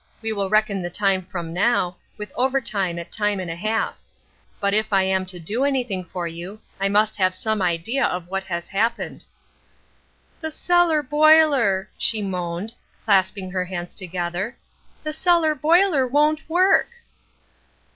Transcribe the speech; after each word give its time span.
We 0.19 0.33
will 0.33 0.49
reckon 0.49 0.81
the 0.81 0.89
time 0.89 1.21
from 1.23 1.53
now, 1.53 1.97
with 2.17 2.33
overtime 2.35 2.97
at 2.97 3.11
time 3.11 3.39
and 3.39 3.51
a 3.51 3.55
half. 3.55 3.99
But 4.59 4.73
if 4.73 4.91
I 4.91 5.03
am 5.03 5.27
to 5.27 5.39
do 5.39 5.63
anything 5.63 6.03
for 6.03 6.27
you 6.27 6.59
I 6.79 6.89
must 6.89 7.15
have 7.17 7.35
some 7.35 7.61
idea 7.61 8.03
of 8.07 8.27
what 8.27 8.45
has 8.45 8.67
happened.' 8.69 9.25
"'The 10.39 10.49
cellar 10.49 11.03
boiler,' 11.03 11.87
she 11.99 12.23
moaned, 12.23 12.73
clasping 13.05 13.51
her 13.51 13.65
hands 13.65 13.93
together, 13.93 14.57
'the 15.03 15.13
cellar 15.13 15.53
boiler 15.53 16.07
won't 16.07 16.49
work!' 16.49 16.89